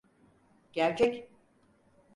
[0.73, 1.29] Gerçek.